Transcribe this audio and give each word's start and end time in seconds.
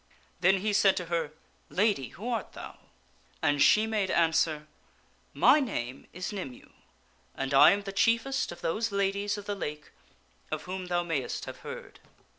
Then 0.39 0.61
he 0.61 0.73
said 0.73 0.97
to 0.97 1.05
her," 1.13 1.31
Lady, 1.83 2.07
who 2.07 2.27
art 2.27 2.53
thou?" 2.53 2.79
and 3.43 3.61
she 3.61 3.85
made 3.85 4.09
answer," 4.09 4.65
My 5.45 5.59
name 5.59 6.07
is 6.11 6.33
Nymue 6.33 6.71
and 7.35 7.53
I 7.53 7.69
am 7.69 7.83
the 7.83 7.91
chiefest 7.91 8.51
of 8.51 8.61
those 8.61 8.91
Ladies 8.91 9.37
of 9.37 9.45
the 9.45 9.53
Lake 9.53 9.91
of 10.49 10.63
whom 10.63 10.87
thou 10.87 11.03
mayst 11.03 11.45
have 11.45 11.57
heard. 11.57 11.99